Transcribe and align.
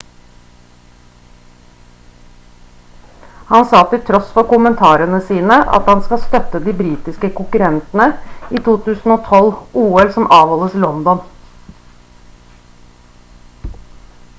han 3.49 3.65
sa 3.73 3.81
til 3.91 3.99
tross 4.07 4.31
for 4.39 4.47
kommentarene 4.55 5.19
sine 5.27 5.59
at 5.79 5.91
han 5.93 6.01
skal 6.09 6.23
støtte 6.25 6.63
de 6.69 6.73
britiske 6.81 7.31
konkurrentene 7.43 8.07
i 8.59 8.63
2012-ol 8.71 10.11
som 10.19 10.29
avholdes 10.43 10.77
i 10.77 10.83
london 10.89 11.25